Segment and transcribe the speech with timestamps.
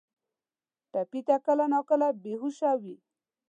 [0.91, 2.95] ټپي کله ناکله بې هوشه وي.